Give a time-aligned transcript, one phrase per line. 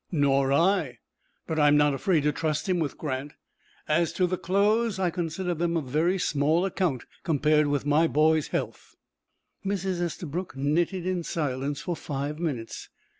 [0.11, 0.97] "Nor I,
[1.45, 3.33] but I am not afraid to trust him with Grant.
[3.87, 8.47] As to the clothes, I consider them of very small account, compared with my boy's
[8.47, 8.95] health."
[9.63, 10.01] Mrs.
[10.01, 12.89] Estabrook knitted in silence for five minutes.